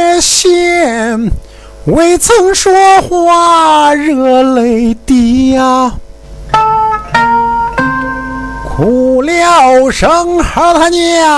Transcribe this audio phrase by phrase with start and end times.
[0.00, 1.30] 年
[1.84, 5.92] 未曾说话，热泪滴呀，
[8.64, 11.30] 哭了声和他娘，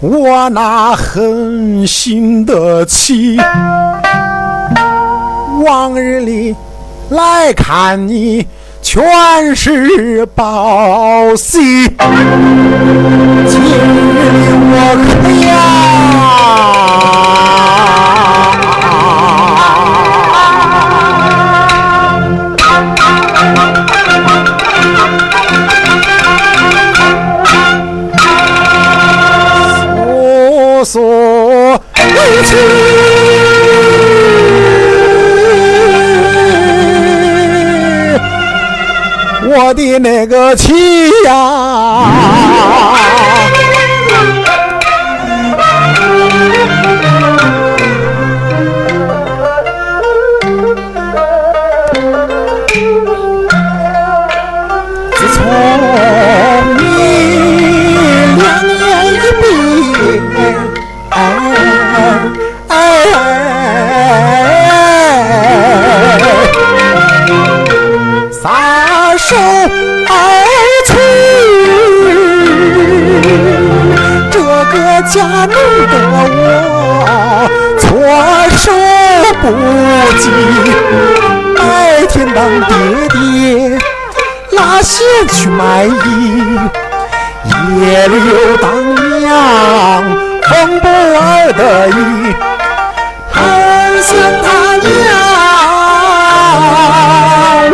[0.00, 3.38] 我那狠心的妻？
[5.64, 6.54] 往日里
[7.10, 8.46] 来看你。
[8.82, 13.64] 全是宝戏，今日
[14.74, 15.14] 我可
[15.46, 15.54] 要，
[39.72, 40.72] 的那个气
[41.24, 42.06] 呀，
[81.56, 82.74] 白天当爹
[83.08, 83.78] 爹
[84.52, 85.90] 拉线去卖艺，
[87.80, 89.22] 夜里又当娘
[90.42, 91.90] 缝布儿的衣，
[93.34, 93.38] 儿
[94.02, 94.10] 想
[94.42, 94.46] 他
[94.76, 94.86] 娘。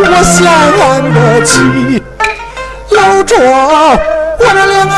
[0.01, 0.37] 我想
[0.79, 1.51] 安得起，
[2.91, 3.31] 搂着
[4.39, 4.93] 我的两儿，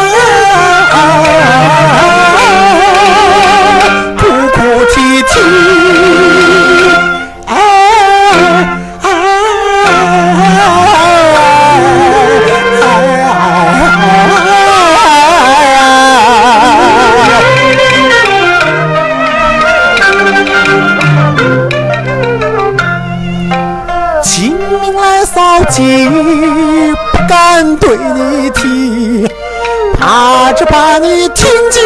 [30.02, 31.80] 怕只怕你听见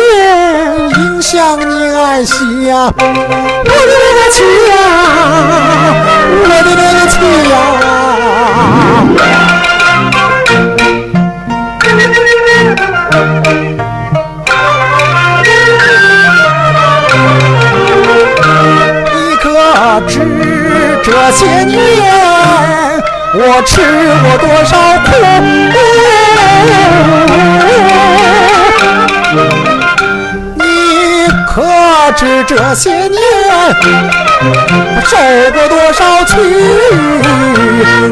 [1.02, 2.90] 影响你安息呀！
[2.98, 3.12] 我的
[3.68, 4.74] 那个妻呀，
[6.42, 7.14] 我的那个妻
[7.52, 7.54] 呀！
[19.14, 19.44] 你可
[20.08, 20.14] 知
[21.04, 21.76] 这些年？
[23.38, 23.82] 我吃
[24.24, 24.74] 过多少
[25.04, 25.08] 苦，
[32.16, 33.22] 知这些年
[35.06, 35.18] 受
[35.52, 36.34] 过多少屈？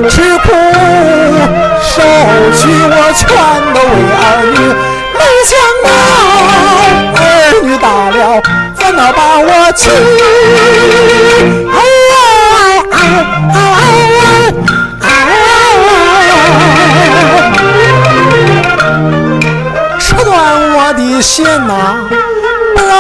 [0.10, 0.48] 吃苦
[1.82, 2.02] 受
[2.54, 3.26] 屈我全
[3.74, 3.86] 都为
[4.20, 4.56] 儿女，
[5.18, 5.52] 没想
[5.84, 5.88] 到
[7.16, 7.22] 儿
[7.64, 8.22] 女大了，
[8.76, 9.82] 反倒把我气。
[11.72, 11.78] 哎
[12.92, 13.02] 哎
[13.54, 13.82] 哎哎！
[15.02, 15.08] 哎哎，
[20.00, 20.32] 吃断
[20.74, 21.72] 我的线呐，
[22.76, 22.92] 不让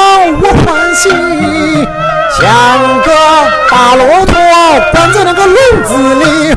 [0.42, 0.44] 我
[0.94, 3.10] 欢喜，像个
[3.72, 4.36] 大骆驼
[4.92, 6.56] 关在那个笼子里。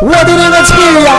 [0.00, 0.72] 我的那个妻
[1.04, 1.10] 呀，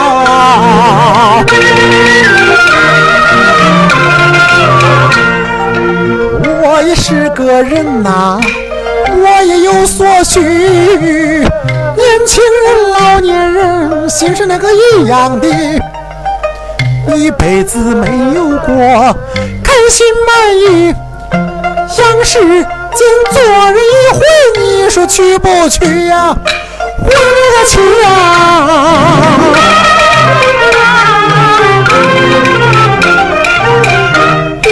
[6.60, 8.40] 我也是个人呐，
[9.12, 10.40] 我也有所需。
[10.40, 11.46] 年
[12.26, 15.46] 轻人、老年人，心是那个一样的，
[17.16, 18.74] 一辈子没有过
[19.62, 20.92] 开心满意。
[21.98, 23.78] 杨世间做人一
[24.14, 24.20] 回，
[24.58, 26.34] 你说去不去呀？
[26.98, 28.06] 我的去呀！
[34.62, 34.68] 我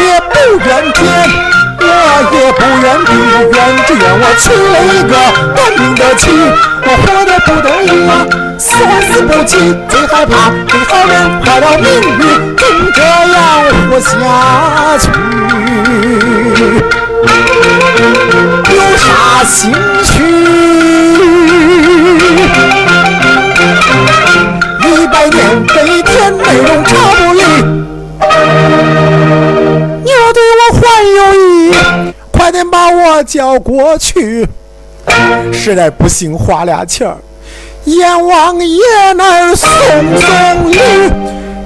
[0.00, 0.34] 也不
[0.64, 1.00] 怨天。
[1.78, 1.84] 我
[2.32, 3.08] 也不怨地，
[3.52, 3.56] 怨
[3.86, 5.12] 只怨我娶了一个
[5.54, 6.22] 短命的妻。
[6.82, 8.10] 我活得不得意呀，
[8.58, 8.64] 死
[9.12, 9.52] 死不起，
[9.88, 11.84] 最害怕对好人坏了名
[12.18, 12.20] 誉，
[12.56, 12.62] 怎
[12.94, 13.38] 这样
[13.90, 14.08] 活下
[14.98, 15.04] 去？
[18.70, 19.72] 有啥兴
[20.02, 20.14] 趣？
[24.82, 27.40] 一百年飞天美容差不离。
[30.78, 31.72] 还有意，
[32.30, 34.46] 快点把我叫过去。
[35.52, 37.16] 实在不行，花俩钱儿，
[37.84, 38.82] 阎王爷
[39.14, 39.68] 那儿送
[40.18, 40.78] 送礼，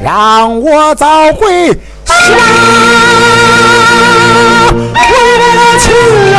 [0.03, 1.73] 让我早回
[2.05, 2.15] 家。
[5.87, 6.30] to